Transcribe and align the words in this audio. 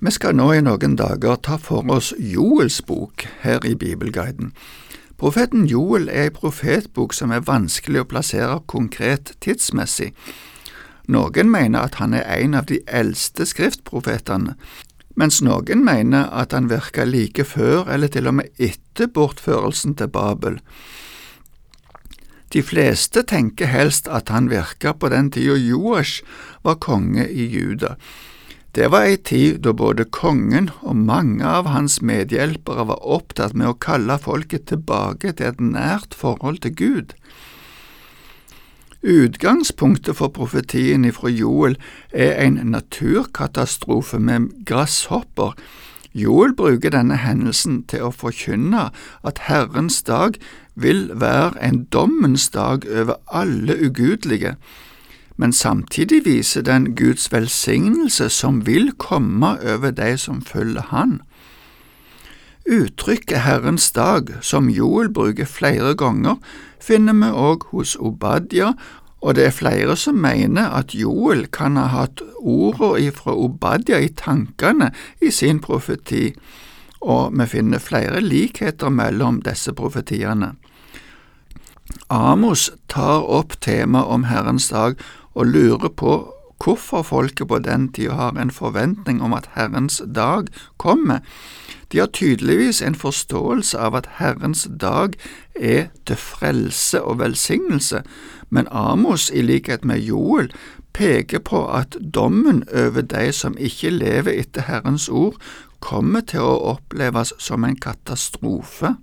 Vi 0.00 0.08
skal 0.08 0.32
nå 0.32 0.46
i 0.56 0.62
noen 0.64 0.94
dager 0.96 1.36
ta 1.44 1.58
for 1.60 1.84
oss 1.92 2.14
Joels 2.16 2.78
bok 2.88 3.26
her 3.42 3.60
i 3.68 3.74
Bibelguiden. 3.76 4.54
Profeten 5.20 5.66
Joel 5.68 6.06
er 6.08 6.30
ei 6.30 6.32
profetbok 6.32 7.12
som 7.12 7.34
er 7.36 7.44
vanskelig 7.44 8.00
å 8.00 8.06
plassere 8.08 8.62
konkret 8.64 9.34
tidsmessig. 9.44 10.14
Noen 11.12 11.52
mener 11.52 11.84
at 11.84 12.00
han 12.00 12.16
er 12.16 12.24
en 12.38 12.56
av 12.56 12.70
de 12.72 12.78
eldste 12.88 13.44
skriftprofetene, 13.44 14.56
mens 15.20 15.42
noen 15.44 15.84
mener 15.84 16.32
at 16.32 16.56
han 16.56 16.72
virka 16.72 17.04
like 17.04 17.44
før 17.44 17.92
eller 17.92 18.08
til 18.08 18.32
og 18.32 18.38
med 18.40 18.56
etter 18.56 19.12
bortførelsen 19.12 19.98
til 20.00 20.08
Babel. 20.08 20.62
De 22.56 22.64
fleste 22.64 23.28
tenker 23.28 23.68
helst 23.68 24.08
at 24.08 24.32
han 24.32 24.48
virka 24.48 24.96
på 24.96 25.12
den 25.12 25.28
tida 25.28 25.60
Joash 25.60 26.24
var 26.64 26.80
konge 26.80 27.28
i 27.28 27.50
Juda. 27.52 27.98
Det 28.74 28.86
var 28.92 29.08
ei 29.08 29.16
tid 29.16 29.64
da 29.66 29.72
både 29.74 30.04
kongen 30.14 30.68
og 30.86 30.94
mange 30.94 31.42
av 31.42 31.66
hans 31.66 31.98
medhjelpere 32.06 32.84
var 32.86 33.00
opptatt 33.02 33.56
med 33.58 33.66
å 33.66 33.78
kalle 33.82 34.14
folket 34.22 34.68
tilbake 34.70 35.32
til 35.34 35.48
et 35.48 35.64
nært 35.64 36.14
forhold 36.14 36.62
til 36.62 36.76
Gud. 36.78 37.14
Utgangspunktet 39.02 40.18
for 40.20 40.30
profetien 40.36 41.06
ifra 41.08 41.32
Joel 41.32 41.74
er 42.12 42.36
en 42.44 42.60
naturkatastrofe 42.70 44.20
med 44.22 44.52
gresshopper. 44.68 45.56
Joel 46.14 46.54
bruker 46.54 46.92
denne 46.94 47.16
hendelsen 47.18 47.82
til 47.90 48.06
å 48.06 48.12
forkynne 48.14 48.90
at 49.26 49.46
Herrens 49.48 50.02
dag 50.06 50.38
vil 50.78 51.08
være 51.10 51.58
en 51.64 51.84
dommens 51.90 52.46
dag 52.54 52.86
over 52.86 53.18
alle 53.26 53.78
ugudelige 53.80 54.54
men 55.40 55.52
samtidig 55.52 56.24
viser 56.24 56.62
den 56.62 56.90
Guds 56.96 57.30
velsignelse 57.32 58.28
som 58.28 58.66
vil 58.66 58.92
komme 58.92 59.54
over 59.74 59.90
de 59.90 60.12
som 60.20 60.42
følger 60.44 60.82
Han. 60.92 61.20
Uttrykket 62.68 63.40
Herrens 63.40 63.88
dag, 63.92 64.28
som 64.44 64.68
Joel 64.68 65.08
bruker 65.08 65.48
flere 65.48 65.94
ganger, 65.96 66.36
finner 66.80 67.16
vi 67.16 67.32
òg 67.32 67.64
hos 67.72 67.96
Obadja, 67.96 68.74
og 69.20 69.34
det 69.34 69.46
er 69.46 69.56
flere 69.56 69.96
som 69.96 70.20
mener 70.20 70.76
at 70.76 70.92
Joel 70.94 71.46
kan 71.48 71.80
ha 71.80 71.88
hatt 71.88 72.20
ordene 72.36 73.08
ifra 73.08 73.32
Obadja 73.32 73.96
i 74.00 74.12
tankene 74.12 74.92
i 75.24 75.32
sin 75.32 75.60
profeti, 75.64 76.34
og 77.00 77.32
vi 77.32 77.48
finner 77.48 77.80
flere 77.80 78.20
likheter 78.20 78.92
mellom 78.92 79.40
disse 79.40 79.72
profetiene. 79.72 80.52
Amos 82.10 82.70
tar 82.88 83.24
opp 83.24 83.56
temaet 83.60 84.12
om 84.14 84.28
Herrens 84.28 84.68
dag 84.68 85.00
og 85.34 85.46
lurer 85.46 85.88
på 85.88 86.14
hvorfor 86.64 87.02
folket 87.02 87.48
på 87.48 87.58
den 87.58 87.88
tida 87.92 88.12
har 88.12 88.36
en 88.36 88.50
forventning 88.50 89.22
om 89.22 89.32
at 89.32 89.48
Herrens 89.54 90.02
dag 90.14 90.46
kommer. 90.76 91.18
De 91.92 91.98
har 91.98 92.06
tydeligvis 92.06 92.82
en 92.82 92.94
forståelse 92.94 93.78
av 93.78 93.96
at 93.96 94.08
Herrens 94.20 94.68
dag 94.80 95.16
er 95.54 95.88
til 96.06 96.16
frelse 96.16 97.02
og 97.02 97.18
velsignelse, 97.18 98.02
men 98.50 98.68
Amos, 98.70 99.30
i 99.30 99.42
likhet 99.42 99.84
med 99.84 99.98
Joel, 99.98 100.52
peker 100.92 101.38
på 101.38 101.66
at 101.70 101.96
dommen 102.14 102.64
over 102.74 103.00
de 103.00 103.32
som 103.32 103.56
ikke 103.58 103.90
lever 103.90 104.32
etter 104.42 104.66
Herrens 104.66 105.08
ord, 105.08 105.38
kommer 105.80 106.20
til 106.20 106.44
å 106.44 106.58
oppleves 106.74 107.32
som 107.38 107.64
en 107.64 107.76
katastrofe. 107.76 108.94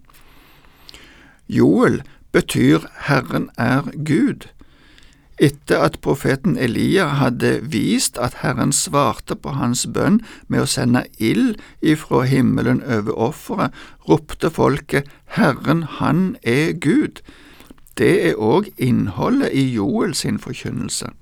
Joel 1.47 2.03
betyr 2.31 2.85
Herren 3.07 3.49
er 3.57 3.87
Gud. 4.05 4.49
Etter 5.37 5.83
at 5.85 5.99
profeten 6.01 6.57
Elia 6.57 7.05
hadde 7.19 7.59
vist 7.71 8.17
at 8.17 8.39
Herren 8.41 8.71
svarte 8.73 9.35
på 9.37 9.53
hans 9.53 9.85
bønn 9.93 10.23
med 10.49 10.63
å 10.63 10.69
sende 10.69 11.03
ild 11.21 11.59
ifra 11.81 12.23
himmelen 12.25 12.81
over 12.81 13.13
offeret, 13.27 13.75
ropte 14.09 14.49
folket 14.49 15.05
Herren, 15.37 15.83
han 15.99 16.37
er 16.41 16.73
Gud. 16.73 17.21
Det 17.97 18.15
er 18.31 18.41
òg 18.41 18.71
innholdet 18.81 19.53
i 19.53 19.67
Joel 19.75 20.17
sin 20.17 20.41
forkynnelse. 20.41 21.13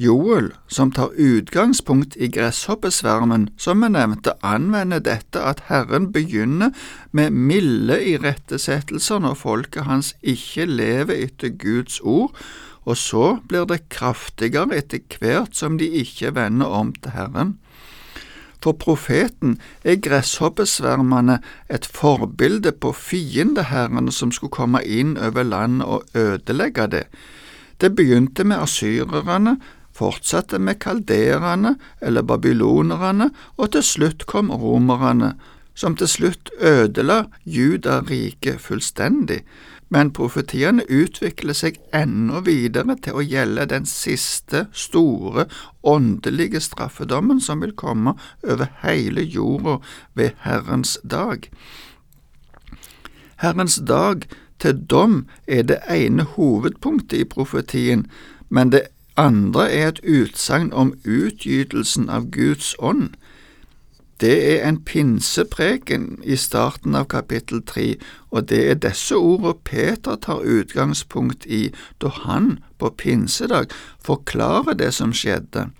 Joel, 0.00 0.54
som 0.66 0.88
tar 0.92 1.10
utgangspunkt 1.12 2.14
i 2.16 2.30
gresshoppesvermen, 2.32 3.50
som 3.60 3.82
vi 3.84 3.90
nevnte, 3.92 4.32
anvender 4.40 5.02
dette 5.04 5.42
at 5.44 5.66
Herren 5.68 6.06
begynner 6.14 6.70
med 7.12 7.34
milde 7.36 7.98
irettesettelser 8.14 9.20
når 9.20 9.36
folket 9.36 9.84
hans 9.84 10.14
ikke 10.22 10.64
lever 10.64 11.26
etter 11.26 11.52
Guds 11.52 11.98
ord, 12.00 12.32
og 12.88 12.96
så 12.96 13.24
blir 13.48 13.66
det 13.68 13.90
kraftigere 13.92 14.78
etter 14.78 15.04
hvert 15.20 15.58
som 15.58 15.76
de 15.76 15.90
ikke 16.00 16.32
vender 16.38 16.72
om 16.80 16.94
til 16.96 17.12
Herren. 17.18 17.58
For 18.64 18.72
profeten 18.80 19.58
er 19.84 20.00
gresshoppesvermene 20.00 21.42
et 21.68 21.84
forbilde 21.84 22.72
på 22.72 22.94
fiendeherrene 22.96 24.12
som 24.12 24.32
skulle 24.32 24.56
komme 24.56 24.80
inn 24.80 25.18
over 25.20 25.44
landet 25.44 25.84
og 25.84 26.16
ødelegge 26.16 26.88
det. 26.96 27.04
Det 27.80 27.92
begynte 27.96 28.44
med 28.44 28.60
asyrerne, 28.60 29.58
fortsatte 30.00 30.58
med 30.58 30.80
kaldererne 30.82 31.76
eller 32.00 32.26
babylonerne, 32.26 33.30
og 33.56 33.72
til 33.76 33.84
slutt 33.84 34.26
kom 34.30 34.50
romerne, 34.50 35.34
som 35.74 35.96
til 35.96 36.08
slutt 36.08 36.50
ødela 36.60 37.24
Juda-riket 37.44 38.60
fullstendig, 38.60 39.42
men 39.90 40.12
profetiene 40.14 40.84
utvikler 40.86 41.56
seg 41.56 41.80
enda 41.96 42.42
videre 42.46 42.94
til 43.02 43.18
å 43.18 43.24
gjelde 43.26 43.66
den 43.72 43.88
siste 43.90 44.66
store 44.72 45.48
åndelige 45.82 46.62
straffedommen 46.62 47.40
som 47.42 47.64
vil 47.64 47.74
komme 47.74 48.14
over 48.44 48.70
hele 48.84 49.24
jorda 49.26 49.80
ved 50.14 50.38
Herrens 50.44 50.94
dag. 51.02 51.48
Herrens 53.42 53.80
dag 53.88 54.28
til 54.60 54.78
dom 54.86 55.24
er 55.48 55.66
det 55.66 55.80
ene 55.90 56.28
hovedpunktet 56.36 57.24
i 57.24 57.26
profetien, 57.26 58.06
men 58.48 58.70
det 58.70 58.86
andre 59.20 59.70
er 59.72 59.88
et 59.88 60.00
utsagn 60.04 60.72
om 60.72 60.94
utgytelsen 61.04 62.08
av 62.08 62.30
Guds 62.32 62.74
ånd. 62.78 63.10
Det 64.20 64.36
er 64.52 64.68
en 64.68 64.78
pinsepreken 64.84 66.18
i 66.24 66.36
starten 66.36 66.94
av 66.94 67.06
kapittel 67.12 67.62
tre, 67.64 67.94
og 68.30 68.48
det 68.48 68.60
er 68.70 68.80
disse 68.80 69.16
ordene 69.16 69.54
Peter 69.64 70.16
tar 70.16 70.44
utgangspunkt 70.44 71.46
i 71.46 71.70
da 72.00 72.12
han 72.24 72.58
på 72.78 72.92
pinsedag 72.96 73.72
forklarer 74.04 74.76
det 74.76 74.92
som 74.96 75.12
skjedde. 75.16 75.70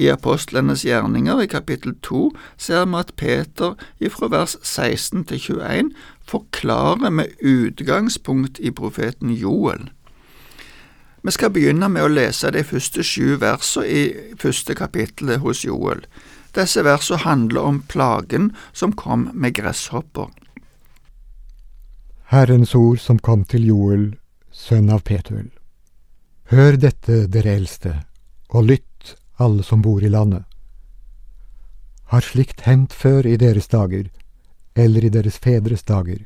I 0.00 0.08
apostlenes 0.08 0.82
gjerninger 0.86 1.42
i 1.44 1.46
kapittel 1.46 1.94
to 2.02 2.30
ser 2.58 2.86
vi 2.86 2.98
at 3.02 3.14
Peter 3.16 3.74
ifra 4.00 4.30
vers 4.32 4.56
16 4.62 5.26
til 5.30 5.38
21 5.60 5.94
forklarer 6.26 7.10
med 7.10 7.38
utgangspunkt 7.42 8.58
i 8.58 8.70
profeten 8.70 9.30
Joel. 9.30 9.90
Vi 11.22 11.30
skal 11.30 11.52
begynne 11.52 11.88
med 11.92 12.06
å 12.06 12.12
lese 12.12 12.48
de 12.54 12.62
første 12.64 13.04
sju 13.04 13.36
versene 13.40 13.86
i 13.86 14.02
første 14.40 14.76
kapittelet 14.76 15.42
hos 15.44 15.64
Joel. 15.66 16.06
Disse 16.56 16.82
versene 16.86 17.20
handler 17.26 17.66
om 17.68 17.80
plagen 17.88 18.50
som 18.72 18.94
kom 18.96 19.28
med 19.34 19.58
gresshopper. 19.58 20.30
Herrens 22.32 22.74
ord 22.74 23.00
som 23.02 23.18
kom 23.18 23.44
til 23.44 23.66
Joel, 23.68 24.04
sønn 24.50 24.88
av 24.90 25.02
Petuel. 25.04 25.50
Hør 26.50 26.78
dette, 26.80 27.26
dere 27.26 27.56
eldste, 27.58 27.92
og 28.54 28.70
lytt, 28.70 29.16
alle 29.36 29.62
som 29.66 29.82
bor 29.82 30.02
i 30.02 30.10
landet. 30.10 30.46
Har 32.10 32.24
slikt 32.26 32.64
hendt 32.66 32.94
før 32.96 33.26
i 33.26 33.36
deres 33.38 33.68
dager, 33.70 34.08
eller 34.74 35.04
i 35.04 35.12
deres 35.12 35.36
fedres 35.38 35.84
dager? 35.86 36.24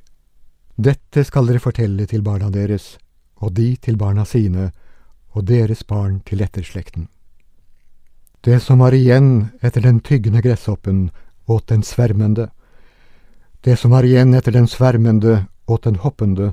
Dette 0.77 1.25
skal 1.25 1.51
dere 1.51 1.61
fortelle 1.61 2.07
til 2.09 2.23
barna 2.25 2.49
deres, 2.53 2.95
og 3.43 3.53
de 3.59 3.75
til 3.77 3.99
barna 4.01 4.25
sine, 4.25 4.71
og 5.35 5.45
deres 5.51 5.83
barn 5.87 6.21
til 6.25 6.43
etterslekten. 6.43 7.09
Det 8.45 8.61
som 8.63 8.79
var 8.79 8.95
igjen 8.95 9.51
etter 9.65 9.81
den 9.81 10.01
tyggende 10.01 10.43
gresshoppen, 10.45 11.11
åt 11.47 11.67
den 11.69 11.83
svermende. 11.83 12.51
Det 13.61 13.77
som 13.81 13.91
var 13.91 14.05
igjen 14.05 14.35
etter 14.35 14.53
den 14.53 14.69
svermende, 14.69 15.47
åt 15.67 15.85
den 15.85 15.97
hoppende. 15.97 16.53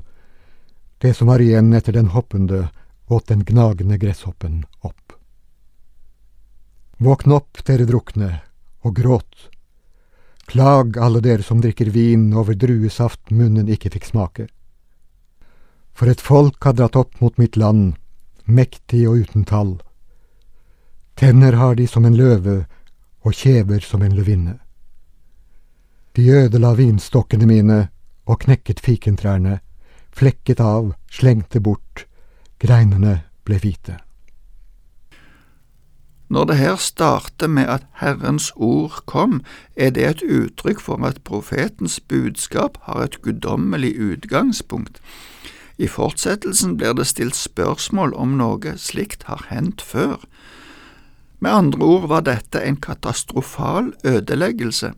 Det 0.98 1.14
som 1.16 1.28
var 1.28 1.40
igjen 1.40 1.72
etter 1.72 1.92
den 1.92 2.08
hoppende, 2.16 2.68
åt 3.08 3.26
den 3.28 3.44
gnagende 3.44 3.98
gresshoppen 3.98 4.64
opp. 4.80 5.12
Våkn 6.96 7.32
opp, 7.32 7.60
dere 7.66 7.84
drukne, 7.84 8.40
og 8.82 8.96
gråt. 8.96 9.48
Klag, 10.48 10.96
alle 10.98 11.20
dere 11.20 11.42
som 11.42 11.60
drikker 11.60 11.90
vin 11.92 12.32
over 12.34 12.54
druesaft 12.54 13.30
munnen 13.30 13.68
ikke 13.68 13.92
fikk 13.92 14.08
smake. 14.08 14.46
For 15.92 16.08
et 16.08 16.20
folk 16.24 16.64
har 16.64 16.76
dratt 16.78 16.96
opp 16.96 17.20
mot 17.20 17.36
mitt 17.38 17.56
land, 17.60 17.94
mektig 18.44 19.06
og 19.08 19.24
uten 19.24 19.44
tall. 19.44 19.76
Tenner 21.16 21.52
har 21.52 21.74
de 21.78 21.86
som 21.86 22.04
en 22.04 22.16
løve 22.16 22.64
og 23.22 23.34
kjever 23.34 23.80
som 23.86 24.02
en 24.02 24.14
løvinne. 24.16 24.58
De 26.16 26.28
ødela 26.28 26.74
vinstokkene 26.76 27.46
mine 27.46 27.80
og 28.26 28.40
knekket 28.44 28.80
fikentrærne, 28.80 29.60
flekket 30.12 30.60
av, 30.60 30.94
slengte 31.10 31.60
bort, 31.60 32.06
greinene 32.60 33.22
ble 33.46 33.58
hvite. 33.62 33.98
Når 36.32 36.44
det 36.48 36.56
her 36.56 36.76
starter 36.76 37.46
med 37.46 37.68
at 37.68 37.82
Herrens 38.00 38.52
ord 38.56 39.02
kom, 39.06 39.42
er 39.76 39.90
det 39.90 40.04
et 40.06 40.22
uttrykk 40.24 40.80
for 40.80 41.04
at 41.04 41.20
profetens 41.28 42.00
budskap 42.00 42.78
har 42.88 43.02
et 43.04 43.18
guddommelig 43.22 43.92
utgangspunkt. 44.00 45.00
I 45.78 45.88
fortsettelsen 45.88 46.76
blir 46.76 46.94
det 46.94 47.06
stilt 47.08 47.36
spørsmål 47.36 48.14
om 48.14 48.36
noe 48.38 48.74
slikt 48.76 49.28
har 49.30 49.46
hendt 49.48 49.82
før. 49.82 50.18
Med 51.42 51.50
andre 51.50 51.84
ord 51.84 52.08
var 52.08 52.26
dette 52.26 52.60
en 52.62 52.76
katastrofal 52.76 53.92
ødeleggelse. 54.04 54.92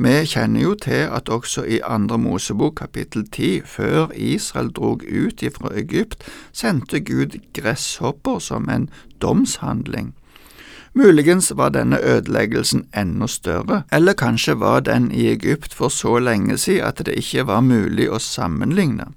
Vi 0.00 0.12
kjenner 0.24 0.62
jo 0.62 0.74
til 0.74 1.10
at 1.12 1.28
også 1.28 1.66
i 1.68 1.80
Andre 1.84 2.16
Mosebok 2.18 2.78
kapittel 2.78 3.26
ti, 3.28 3.60
før 3.60 4.08
Israel 4.14 4.70
drog 4.72 5.02
ut 5.04 5.42
ifra 5.42 5.74
Egypt, 5.76 6.24
sendte 6.52 7.00
Gud 7.00 7.36
gresshopper 7.52 8.38
som 8.38 8.68
en 8.68 8.88
domshandling. 9.20 10.14
Muligens 10.94 11.52
var 11.56 11.68
denne 11.68 12.00
ødeleggelsen 12.00 12.86
enda 12.96 13.26
større, 13.26 13.82
eller 13.92 14.12
kanskje 14.12 14.56
var 14.60 14.80
den 14.80 15.12
i 15.12 15.28
Egypt 15.30 15.74
for 15.74 15.88
så 15.88 16.18
lenge 16.18 16.56
siden 16.58 16.86
at 16.88 17.04
det 17.06 17.14
ikke 17.20 17.46
var 17.46 17.60
mulig 17.60 18.08
å 18.10 18.18
sammenligne. 18.18 19.12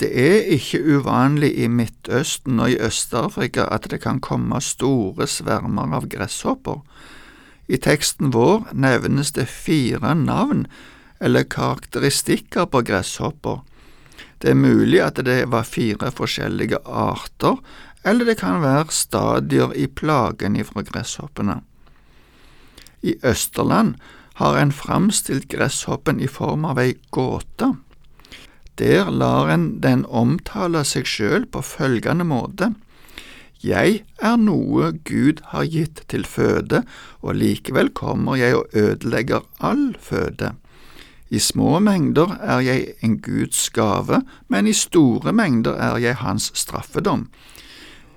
Det 0.00 0.10
er 0.10 0.48
ikke 0.56 0.80
uvanlig 0.82 1.52
i 1.54 1.68
Midtøsten 1.70 2.58
og 2.60 2.72
i 2.72 2.78
Øst-Afrika 2.82 3.68
at 3.70 3.86
det 3.90 4.00
kan 4.02 4.20
komme 4.20 4.58
store 4.60 5.28
svermer 5.30 5.94
av 5.94 6.08
gresshopper. 6.10 6.80
I 7.68 7.78
teksten 7.78 8.32
vår 8.34 8.72
nevnes 8.74 9.32
det 9.38 9.46
fire 9.48 10.14
navn 10.18 10.66
eller 11.20 11.46
karakteristikker 11.48 12.66
på 12.66 12.82
gresshopper. 12.84 13.62
Det 14.42 14.50
er 14.50 14.58
mulig 14.58 15.00
at 15.00 15.22
det 15.24 15.46
var 15.48 15.64
fire 15.64 16.10
forskjellige 16.12 16.82
arter, 16.84 17.56
eller 18.04 18.28
det 18.28 18.36
kan 18.42 18.60
være 18.60 18.92
stadier 18.92 19.72
i 19.72 19.86
plagen 19.86 20.58
ifra 20.60 20.82
gresshoppene. 20.84 21.62
I 23.00 23.14
Østerland 23.24 23.94
har 24.40 24.58
en 24.58 24.72
framstilt 24.72 25.48
gresshoppen 25.48 26.20
i 26.20 26.28
form 26.28 26.66
av 26.68 26.80
ei 26.82 26.96
gåte. 27.14 27.70
Der 28.78 29.10
lar 29.10 29.52
en 29.54 29.80
den 29.80 30.02
omtale 30.06 30.82
seg 30.84 31.06
sjøl 31.06 31.46
på 31.46 31.62
følgende 31.62 32.26
måte. 32.26 32.72
Jeg 33.64 34.02
er 34.20 34.36
noe 34.36 34.90
Gud 35.08 35.40
har 35.54 35.64
gitt 35.72 36.02
til 36.12 36.26
føde, 36.28 36.82
og 37.22 37.38
likevel 37.38 37.88
kommer 37.96 38.36
jeg 38.36 38.58
og 38.58 38.76
ødelegger 38.76 39.46
all 39.64 39.94
føde. 40.00 40.52
I 41.30 41.40
små 41.40 41.78
mengder 41.80 42.36
er 42.42 42.60
jeg 42.60 42.94
en 43.02 43.16
Guds 43.24 43.70
gave, 43.70 44.20
men 44.48 44.68
i 44.68 44.74
store 44.76 45.32
mengder 45.32 45.78
er 45.80 45.96
jeg 46.02 46.20
hans 46.20 46.50
straffedom. 46.54 47.28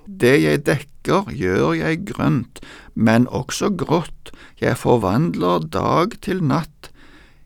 Det 0.04 0.36
jeg 0.42 0.66
dekker, 0.66 1.32
gjør 1.32 1.72
jeg 1.80 2.04
grønt, 2.06 2.60
men 2.94 3.26
også 3.28 3.72
grått, 3.76 4.30
jeg 4.60 4.76
forvandler 4.76 5.64
dag 5.72 6.14
til 6.22 6.44
natt. 6.44 6.77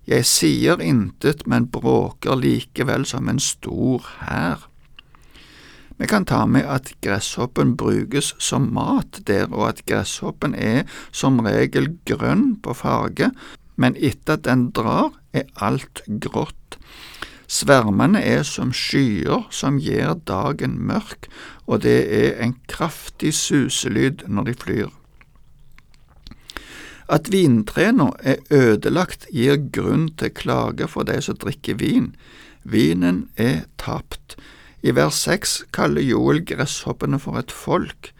Jeg 0.08 0.26
sier 0.26 0.80
intet, 0.82 1.46
men 1.46 1.68
bråker 1.70 2.34
likevel 2.34 3.06
som 3.06 3.28
en 3.30 3.38
stor 3.38 4.02
hær. 4.24 4.68
Vi 5.98 6.08
kan 6.10 6.24
ta 6.26 6.40
med 6.50 6.66
at 6.66 6.88
gresshoppen 7.04 7.76
brukes 7.78 8.32
som 8.42 8.72
mat 8.74 9.20
der, 9.28 9.46
og 9.52 9.68
at 9.68 9.84
gresshoppen 9.86 10.56
er 10.58 10.82
som 11.14 11.38
regel 11.46 11.92
grønn 12.08 12.56
på 12.64 12.74
farge, 12.74 13.30
men 13.78 13.94
etter 13.94 14.40
at 14.40 14.48
den 14.48 14.70
drar, 14.74 15.12
er 15.32 15.46
alt 15.62 16.02
grått. 16.20 16.78
Svermene 17.46 18.18
er 18.18 18.42
som 18.48 18.72
skyer 18.74 19.46
som 19.54 19.78
gjør 19.78 20.16
dagen 20.26 20.74
mørk, 20.88 21.28
og 21.70 21.84
det 21.86 22.00
er 22.10 22.42
en 22.42 22.56
kraftig 22.66 23.34
suselyd 23.38 24.26
når 24.26 24.50
de 24.50 24.56
flyr. 24.64 24.90
At 27.08 27.32
vintrærne 27.32 28.10
er 28.22 28.42
ødelagt 28.50 29.26
gir 29.32 29.58
grunn 29.72 30.08
til 30.18 30.30
klage 30.30 30.88
for 30.88 31.02
de 31.08 31.20
som 31.22 31.36
drikker 31.36 31.80
vin. 31.80 32.14
Vinen 32.64 33.28
er 33.36 33.64
tapt. 33.78 34.36
I 34.82 34.94
vers 34.94 35.14
seks 35.14 35.62
kaller 35.72 36.02
Joel 36.02 36.42
gresshoppene 36.46 37.18
for 37.22 37.38
et 37.38 37.50
folk. 37.50 38.12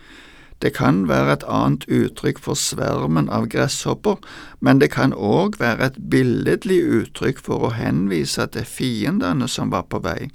Det 0.63 0.75
kan 0.77 1.09
være 1.09 1.33
et 1.33 1.45
annet 1.51 1.85
uttrykk 1.91 2.39
for 2.39 2.55
svermen 2.55 3.27
av 3.35 3.49
gresshopper, 3.51 4.21
men 4.61 4.79
det 4.79 4.93
kan 4.95 5.11
òg 5.13 5.59
være 5.59 5.89
et 5.91 5.99
billedlig 6.11 6.79
uttrykk 6.87 7.43
for 7.43 7.67
å 7.67 7.73
henvise 7.75 8.47
til 8.55 8.69
fiendene 8.69 9.49
som 9.51 9.75
var 9.75 9.89
på 9.91 9.99
vei. 10.05 10.31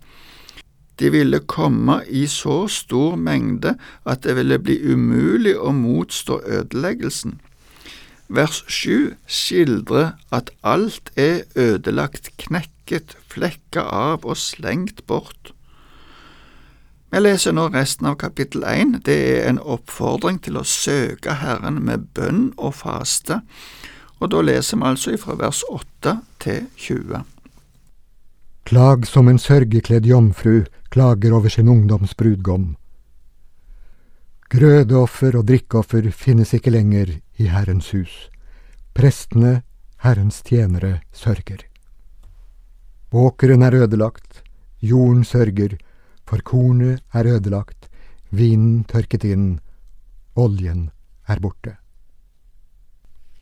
De 1.00 1.12
ville 1.14 1.40
komme 1.40 2.02
i 2.10 2.26
så 2.28 2.66
stor 2.68 3.16
mengde 3.16 3.78
at 4.04 4.26
det 4.26 4.36
ville 4.36 4.60
bli 4.60 4.80
umulig 4.92 5.56
å 5.56 5.72
motstå 5.72 6.42
ødeleggelsen. 6.44 7.38
Vers 8.28 8.64
7 8.68 9.16
skildrer 9.28 10.12
at 10.32 10.50
alt 10.64 11.12
er 11.16 11.46
ødelagt, 11.56 12.34
knekket, 12.38 13.16
flekka 13.32 13.86
av 13.88 14.26
og 14.26 14.38
slengt 14.38 15.06
bort. 15.08 15.54
Vi 17.08 17.22
leser 17.24 17.56
nå 17.56 17.70
resten 17.72 18.10
av 18.10 18.18
kapittel 18.20 18.66
1. 18.68 18.98
Det 19.08 19.16
er 19.16 19.48
en 19.48 19.62
oppfordring 19.64 20.42
til 20.44 20.60
å 20.60 20.66
søke 20.68 21.38
Herren 21.40 21.80
med 21.88 22.10
bønn 22.18 22.50
og 22.58 22.76
faste, 22.82 23.40
og 24.20 24.34
da 24.34 24.42
leser 24.44 24.82
vi 24.82 24.90
altså 24.90 25.16
fra 25.22 25.38
vers 25.40 25.64
8 25.72 26.18
til 26.44 26.66
20. 26.76 27.24
Klag 28.68 29.08
som 29.08 29.32
en 29.32 29.40
sørgekledd 29.40 30.10
jomfru 30.10 30.66
klager 30.92 31.32
over 31.32 31.48
sin 31.54 31.72
ungdoms 31.72 32.12
brudgom. 32.20 32.74
Grødeoffer 34.48 35.36
og 35.36 35.48
drikkeoffer 35.50 36.06
finnes 36.16 36.54
ikke 36.56 36.72
lenger 36.72 37.10
i 37.36 37.50
Herrens 37.52 37.90
hus. 37.92 38.30
Prestene, 38.96 39.62
Herrens 40.00 40.40
tjenere, 40.48 41.02
sørger. 41.12 41.66
Åkeren 43.12 43.64
er 43.68 43.76
ødelagt, 43.84 44.44
jorden 44.80 45.26
sørger, 45.28 45.76
for 46.28 46.40
kornet 46.48 47.04
er 47.14 47.28
ødelagt, 47.36 47.90
vinen 48.32 48.86
tørket 48.88 49.28
inn, 49.28 49.60
oljen 50.36 50.90
er 51.28 51.44
borte. 51.44 51.76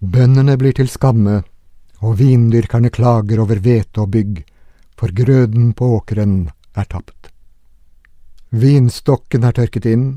Bøndene 0.02 0.58
blir 0.58 0.74
til 0.74 0.90
skamme, 0.90 1.44
og 2.02 2.18
vindyrkerne 2.18 2.90
klager 2.90 3.46
over 3.46 3.62
hvete 3.62 4.02
og 4.02 4.10
bygg, 4.14 4.44
for 4.98 5.14
grøden 5.14 5.74
på 5.78 5.96
åkeren 6.00 6.50
er 6.76 6.90
tapt. 6.90 7.30
Vinstokken 8.50 9.44
er 9.46 9.54
tørket 9.54 9.86
inn, 9.90 10.08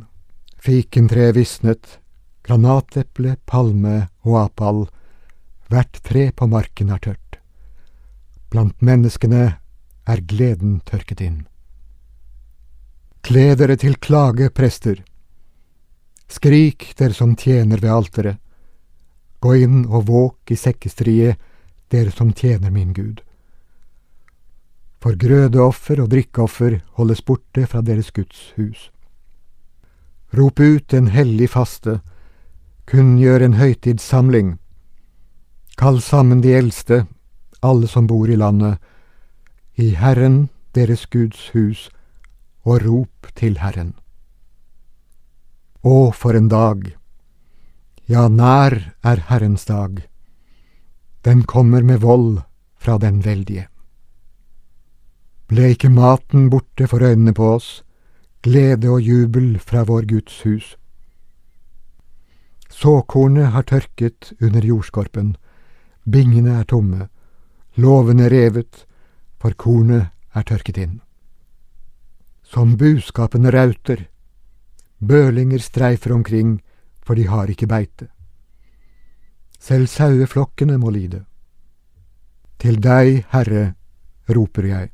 fikentreet 0.63 1.37
visnet, 1.37 1.99
granateple, 2.47 3.37
palme 3.47 4.09
og 4.27 4.39
apal, 4.45 4.87
hvert 5.69 6.01
tre 6.05 6.31
på 6.33 6.49
marken 6.49 6.91
er 6.91 7.03
tørt. 7.05 7.39
Blant 8.49 8.81
menneskene 8.81 9.45
er 10.09 10.25
gleden 10.25 10.81
tørket 10.89 11.21
inn. 11.21 11.39
Kle 13.25 13.53
dere 13.61 13.77
til 13.77 13.99
klage, 14.01 14.49
prester. 14.49 15.03
Skrik, 16.29 16.95
dere 16.97 17.17
som 17.17 17.35
tjener 17.37 17.81
ved 17.83 17.93
alteret. 17.93 18.39
Gå 19.41 19.55
inn 19.63 19.83
og 19.87 20.09
våk 20.09 20.53
i 20.53 20.57
sekkestriet, 20.59 21.37
dere 21.93 22.11
som 22.11 22.33
tjener 22.33 22.73
min 22.73 22.95
Gud. 22.97 23.21
For 24.99 25.15
grødeoffer 25.15 26.01
og 26.03 26.11
drikkeoffer 26.11 26.81
holdes 26.99 27.23
borte 27.23 27.67
fra 27.71 27.85
deres 27.85 28.11
Guds 28.11 28.53
hus. 28.57 28.89
Rop 30.39 30.61
ut 30.61 30.95
en 30.95 31.09
hellig 31.11 31.51
faste, 31.51 31.99
kunngjør 32.87 33.43
en 33.43 33.57
høytidssamling. 33.59 34.53
Kall 35.81 35.99
sammen 36.05 36.43
de 36.45 36.53
eldste, 36.55 37.07
alle 37.61 37.89
som 37.91 38.07
bor 38.07 38.31
i 38.31 38.37
landet, 38.39 38.79
i 39.75 39.95
Herren 39.99 40.49
deres 40.75 41.07
Guds 41.11 41.49
hus, 41.55 41.89
og 42.63 42.85
rop 42.85 43.33
til 43.35 43.59
Herren. 43.59 43.97
Å, 45.83 46.11
for 46.13 46.39
en 46.39 46.51
dag! 46.53 46.87
Ja, 48.09 48.29
nær 48.29 48.75
er 49.05 49.25
Herrens 49.29 49.67
dag. 49.69 50.01
Den 51.27 51.43
kommer 51.45 51.83
med 51.83 52.01
vold 52.01 52.41
fra 52.79 52.97
den 52.99 53.21
veldige. 53.25 53.67
Ble 55.49 55.73
ikke 55.75 55.91
maten 55.93 56.49
borte 56.53 56.89
for 56.89 57.05
øynene 57.05 57.35
på 57.37 57.53
oss, 57.57 57.83
glede 58.43 58.91
og 58.91 59.03
jubel 59.03 59.59
fra 59.59 59.83
vår 59.85 60.07
Guds 60.09 60.43
hus? 60.43 60.77
Såkornet 62.71 63.53
har 63.55 63.63
tørket 63.63 64.33
under 64.41 64.65
jordskorpen, 64.65 65.37
bingene 66.05 66.61
er 66.61 66.65
tomme, 66.65 67.09
låvene 67.77 68.29
revet, 68.29 68.87
for 69.41 69.55
kornet 69.55 70.11
er 70.35 70.43
tørket 70.43 70.79
inn 70.79 70.99
som 72.49 72.77
buskapene 72.77 73.51
rauter. 73.53 74.09
Bølinger 74.99 75.59
streifer 75.59 76.13
omkring, 76.13 76.63
for 77.05 77.15
de 77.15 77.27
har 77.29 77.51
ikke 77.51 77.69
beite. 77.69 78.09
Selv 79.61 79.87
saueflokkene 79.87 80.79
må 80.79 80.91
lide. 80.91 81.25
Til 82.59 82.81
deg, 82.83 83.27
Herre, 83.31 83.75
roper 84.29 84.65
jeg. 84.65 84.91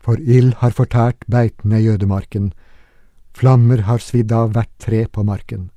For 0.00 0.16
ild 0.16 0.54
har 0.62 0.72
fortært 0.72 1.24
beitene 1.28 1.80
i 1.80 1.88
ødemarken, 1.92 2.52
Flammer 3.36 3.86
har 3.86 4.02
svidd 4.02 4.32
av 4.34 4.52
hvert 4.54 4.72
tre 4.82 5.04
på 5.08 5.22
marken. 5.24 5.70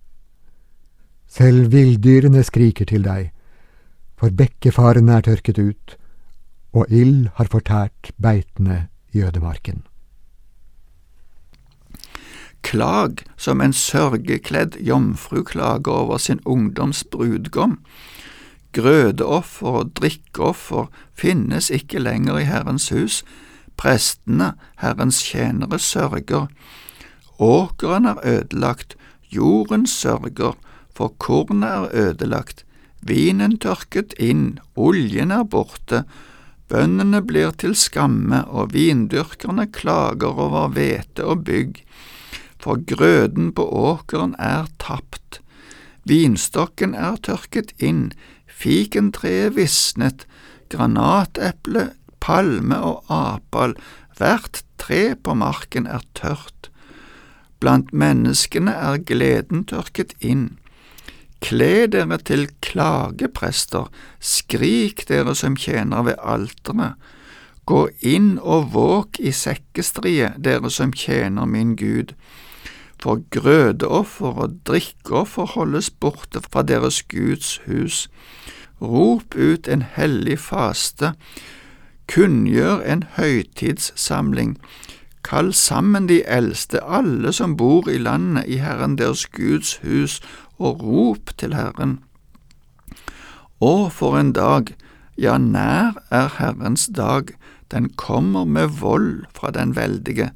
Selv 1.29 1.71
villdyrene 1.73 2.43
skriker 2.45 2.89
til 2.89 3.05
deg, 3.05 3.29
for 4.19 4.33
bekkefaren 4.35 5.09
er 5.09 5.23
tørket 5.25 5.59
ut, 5.61 5.95
og 6.73 6.89
ild 6.89 7.29
har 7.37 7.49
fortært 7.53 8.11
beitene 8.21 8.87
i 9.13 9.23
ødemarken. 9.23 9.83
Klag 12.63 13.23
som 13.37 13.61
en 13.61 13.73
sørgekledd 13.75 14.77
jomfru 14.81 15.43
klager 15.43 15.91
over 15.93 16.17
sin 16.17 16.39
ungdoms 16.45 17.03
brudgom. 17.03 17.79
Grødeoffer 18.73 19.79
og 19.83 19.91
drikkeoffer 19.99 20.87
finnes 21.13 21.69
ikke 21.69 22.01
lenger 22.01 22.39
i 22.39 22.47
Herrens 22.47 22.89
hus, 22.89 23.21
prestene, 23.77 24.53
Herrens 24.81 25.21
tjenere, 25.23 25.79
sørger. 25.79 26.47
Åkeren 27.39 28.05
er 28.05 28.21
ødelagt, 28.23 28.95
jorden 29.31 29.87
sørger, 29.87 30.55
for 30.95 31.13
kornet 31.17 31.69
er 31.69 31.89
ødelagt, 31.93 32.65
vinen 33.01 33.57
tørket 33.57 34.13
inn, 34.21 34.59
oljen 34.75 35.33
er 35.33 35.43
borte, 35.43 36.03
bøndene 36.69 37.21
blir 37.25 37.51
til 37.57 37.75
skamme, 37.75 38.43
og 38.47 38.73
vindyrkerne 38.73 39.67
klager 39.73 40.37
over 40.45 40.69
hvete 40.73 41.25
og 41.25 41.43
bygg, 41.49 41.81
for 42.61 42.79
grøden 42.87 43.51
på 43.51 43.65
åkeren 43.67 44.37
er 44.39 44.69
tapt, 44.79 45.41
vinstokken 46.07 46.95
er 46.95 47.17
tørket 47.25 47.73
inn, 47.79 48.11
fikentreet 48.47 49.57
visnet, 49.57 50.27
granateple, 50.71 51.91
palme 52.23 52.79
og 52.79 53.03
apal, 53.11 53.75
hvert 54.17 54.63
tre 54.79 55.15
på 55.15 55.35
marken 55.35 55.87
er 55.87 56.03
tørt. 56.17 56.69
Blant 57.59 57.93
menneskene 57.95 58.73
er 58.75 58.99
gleden 59.07 59.63
tørket 59.67 60.15
inn. 60.19 60.53
Kle 61.43 61.87
dere 61.91 62.17
til 62.23 62.47
klageprester, 62.63 63.89
skrik 64.19 65.05
dere 65.09 65.35
som 65.35 65.57
tjener 65.59 66.05
ved 66.07 66.19
alteret. 66.23 66.95
Gå 67.67 67.87
inn 68.03 68.37
og 68.39 68.73
våk 68.73 69.19
i 69.23 69.31
sekkestrie, 69.31 70.33
dere 70.35 70.71
som 70.71 70.91
tjener 70.91 71.47
min 71.47 71.77
Gud. 71.79 72.11
For 72.99 73.23
grødeoffer 73.31 74.39
og 74.45 74.59
drikkeoffer 74.67 75.55
holdes 75.55 75.89
borte 75.91 76.43
fra 76.43 76.63
deres 76.63 77.01
Guds 77.07 77.57
hus. 77.67 78.07
Rop 78.83 79.35
ut 79.35 79.67
en 79.67 79.83
hellig 79.95 80.39
faste, 80.39 81.13
kunngjør 82.07 82.81
en 82.85 83.03
høytidssamling. 83.17 84.57
Kall 85.23 85.53
sammen 85.55 86.09
de 86.09 86.21
eldste, 86.27 86.83
alle 86.83 87.31
som 87.33 87.55
bor 87.57 87.87
i 87.89 87.97
landet, 87.97 88.47
i 88.47 88.59
Herren 88.59 88.97
deres 88.99 89.25
Guds 89.25 89.77
hus, 89.83 90.19
og 90.59 90.83
rop 90.83 91.31
til 91.39 91.55
Herren. 91.55 92.01
Å, 93.63 93.89
for 93.89 94.19
en 94.19 94.33
dag, 94.35 94.73
ja, 95.15 95.37
nær 95.37 95.95
er 96.11 96.33
Herrens 96.39 96.89
dag, 96.91 97.31
den 97.71 97.89
kommer 97.97 98.45
med 98.45 98.75
vold 98.81 99.23
fra 99.33 99.53
den 99.55 99.75
veldige. 99.77 100.31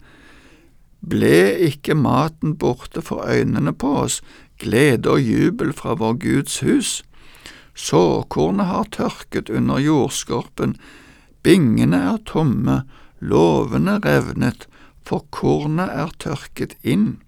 Ble 1.07 1.57
ikke 1.67 1.95
maten 1.95 2.55
borte 2.57 3.03
for 3.03 3.27
øynene 3.27 3.73
på 3.73 3.91
oss, 4.05 4.21
glede 4.57 5.11
og 5.11 5.21
jubel 5.21 5.73
fra 5.75 5.93
vår 5.99 6.17
Guds 6.23 6.59
hus? 6.65 7.03
Såkornet 7.77 8.71
har 8.71 8.87
tørket 8.95 9.51
under 9.53 9.77
jordskorpen, 9.77 10.77
bingene 11.47 12.01
er 12.09 12.19
tomme, 12.27 12.81
låvene 13.23 14.01
revnet, 14.03 14.65
for 15.07 15.23
kornet 15.31 15.87
er 15.87 16.11
tørket 16.19 16.75
inn. 16.83 17.21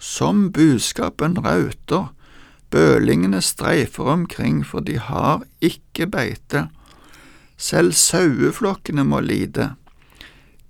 Som 0.00 0.46
buskapen 0.56 1.36
rauter, 1.44 2.08
bølingene 2.72 3.42
streifer 3.44 4.08
omkring, 4.14 4.62
for 4.64 4.80
de 4.80 4.96
har 4.96 5.44
ikke 5.60 6.08
beite. 6.08 6.70
Selv 7.60 7.92
saueflokkene 7.92 9.04
må 9.04 9.20
lide. 9.20 9.74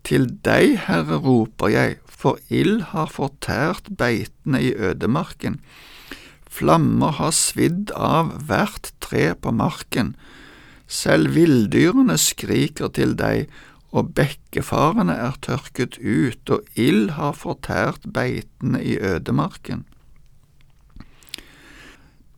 Til 0.02 0.26
deg, 0.42 0.80
Herre, 0.88 1.22
roper 1.22 1.70
jeg, 1.70 1.96
for 2.10 2.42
ild 2.50 2.82
har 2.90 3.06
fortært 3.14 3.86
beitene 3.98 4.58
i 4.66 4.74
ødemarken. 4.74 5.60
Flammer 6.50 7.14
har 7.22 7.32
svidd 7.32 7.94
av 7.94 8.34
hvert 8.50 8.90
tre 9.00 9.30
på 9.38 9.54
marken. 9.54 10.16
Selv 10.92 11.32
villdyrene 11.32 12.18
skriker 12.20 12.90
til 12.92 13.14
deg, 13.16 13.46
og 13.92 14.12
bekkefarene 14.16 15.14
er 15.16 15.38
tørket 15.44 15.96
ut, 16.00 16.52
og 16.52 16.68
ild 16.76 17.14
har 17.16 17.32
fortært 17.36 18.04
beitene 18.12 18.80
i 18.84 18.98
ødemarken. 19.00 19.86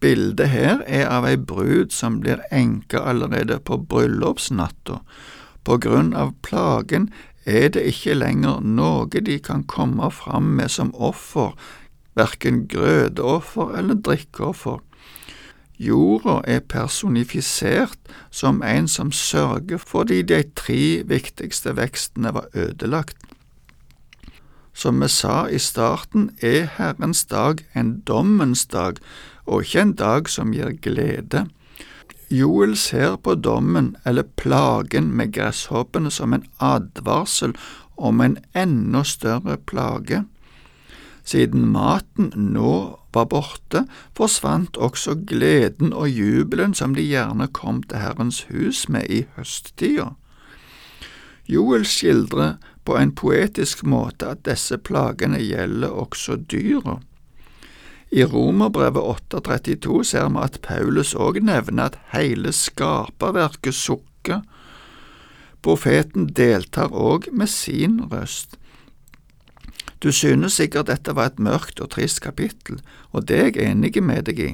Bildet 0.02 0.50
her 0.52 0.82
er 0.86 1.06
av 1.08 1.26
ei 1.26 1.36
brud 1.40 1.94
som 1.94 2.18
blir 2.22 2.42
enke 2.52 3.00
allerede 3.00 3.56
på 3.64 3.78
bryllupsnatta. 3.90 5.00
På 5.64 5.78
grunn 5.80 6.12
av 6.14 6.34
plagen 6.44 7.08
er 7.48 7.70
det 7.72 7.86
ikke 7.90 8.18
lenger 8.18 8.60
noe 8.62 9.08
de 9.08 9.38
kan 9.42 9.64
komme 9.64 10.10
fram 10.12 10.52
med 10.58 10.70
som 10.70 10.92
offer, 10.94 11.54
verken 12.14 12.66
grødeoffer 12.70 13.74
eller 13.78 13.98
drikkeoffer. 13.98 14.82
Jorda 15.78 16.40
er 16.46 16.60
personifisert 16.60 17.98
som 18.30 18.62
en 18.62 18.88
som 18.88 19.12
sørger 19.12 19.78
fordi 19.82 20.22
de 20.22 20.42
tre 20.56 21.02
viktigste 21.06 21.74
vekstene 21.76 22.34
var 22.34 22.46
ødelagt. 22.54 23.16
Som 24.74 25.02
vi 25.02 25.08
sa 25.08 25.46
i 25.46 25.58
starten, 25.58 26.30
er 26.42 26.66
Herrens 26.76 27.24
dag 27.24 27.62
en 27.74 28.00
dommens 28.06 28.66
dag, 28.66 28.98
og 29.46 29.62
ikke 29.62 29.80
en 29.80 29.92
dag 29.94 30.28
som 30.28 30.52
gir 30.52 30.74
glede. 30.82 31.44
Joel 32.30 32.76
ser 32.76 33.16
på 33.16 33.34
dommen, 33.34 33.96
eller 34.04 34.26
plagen 34.36 35.12
med 35.14 35.32
gresshoppene, 35.32 36.10
som 36.10 36.34
en 36.34 36.46
advarsel 36.58 37.54
om 37.96 38.20
en 38.20 38.38
enda 38.54 39.04
større 39.04 39.56
plage. 39.56 40.24
Siden 41.24 41.70
maten 41.72 42.32
nå 42.36 42.74
var 43.14 43.28
borte, 43.32 43.86
forsvant 44.16 44.76
også 44.76 45.14
gleden 45.26 45.94
og 45.96 46.10
jubelen 46.10 46.74
som 46.76 46.94
de 46.94 47.06
gjerne 47.06 47.48
kom 47.56 47.82
til 47.88 48.02
Herrens 48.02 48.42
hus 48.50 48.84
med 48.92 49.08
i 49.08 49.24
høsttida. 49.36 50.12
Joel 51.48 51.84
skildrer 51.88 52.56
på 52.84 52.96
en 53.00 53.12
poetisk 53.16 53.84
måte 53.88 54.30
at 54.32 54.44
disse 54.48 54.76
plagene 54.80 55.40
gjelder 55.40 55.92
også 55.92 56.36
dyra. 56.50 56.98
I 58.14 58.24
Romerbrevet 58.24 59.02
8,32 59.34 60.02
ser 60.06 60.28
vi 60.30 60.42
at 60.44 60.60
Paulus 60.62 61.14
òg 61.18 61.40
nevner 61.42 61.90
at 61.90 61.96
hele 62.12 62.52
skaperverket 62.54 63.74
sukker. 63.74 64.44
Profeten 65.64 66.28
deltar 66.36 66.92
òg 66.92 67.30
med 67.32 67.50
sin 67.50 67.98
røst. 68.12 68.58
Du 70.04 70.12
synes 70.12 70.58
sikkert 70.60 70.90
dette 70.92 71.14
var 71.16 71.30
et 71.32 71.38
mørkt 71.40 71.80
og 71.80 71.94
trist 71.94 72.20
kapittel, 72.20 72.82
og 73.12 73.24
det 73.28 73.38
er 73.40 73.46
jeg 73.54 73.70
enig 73.72 74.02
med 74.04 74.26
deg 74.28 74.40
i. 74.40 74.50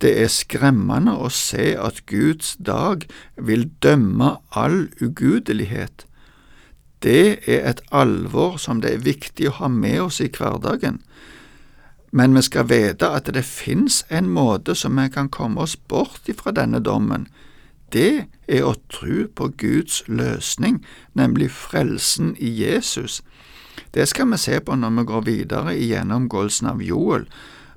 Det 0.00 0.12
er 0.20 0.28
skremmende 0.32 1.14
å 1.16 1.30
se 1.32 1.72
at 1.80 2.02
Guds 2.08 2.58
dag 2.60 3.06
vil 3.36 3.70
dømme 3.80 4.34
all 4.52 4.90
ugudelighet. 5.00 6.04
Det 7.00 7.48
er 7.48 7.64
et 7.70 7.80
alvor 7.90 8.58
som 8.60 8.80
det 8.84 8.92
er 8.92 9.06
viktig 9.08 9.48
å 9.48 9.56
ha 9.62 9.68
med 9.72 10.00
oss 10.04 10.20
i 10.20 10.28
hverdagen. 10.28 11.00
Men 12.12 12.36
vi 12.36 12.42
skal 12.44 12.68
vite 12.68 13.08
at 13.08 13.32
det 13.32 13.44
fins 13.48 14.02
en 14.10 14.28
måte 14.28 14.74
som 14.76 15.00
vi 15.00 15.08
kan 15.08 15.32
komme 15.32 15.64
oss 15.64 15.76
bort 15.76 16.28
ifra 16.28 16.52
denne 16.52 16.80
dommen. 16.84 17.28
Det 17.92 18.26
er 18.48 18.68
å 18.68 18.76
tro 18.92 19.24
på 19.34 19.48
Guds 19.56 20.02
løsning, 20.08 20.84
nemlig 21.16 21.50
frelsen 21.50 22.34
i 22.38 22.52
Jesus. 22.52 23.22
Det 23.90 24.06
skal 24.06 24.30
vi 24.30 24.38
se 24.38 24.60
på 24.60 24.76
når 24.78 24.90
vi 24.98 25.06
går 25.08 25.24
videre 25.26 25.74
i 25.76 25.88
gjennomgåelsen 25.90 26.70
av 26.70 26.82
Joel, 26.82 27.26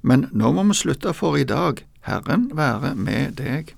men 0.01 0.27
nå 0.31 0.51
må 0.53 0.67
vi 0.69 0.77
slutte 0.77 1.13
for 1.17 1.39
i 1.39 1.47
dag. 1.47 1.81
Herren 2.03 2.49
være 2.53 2.93
med 2.99 3.39
deg. 3.39 3.73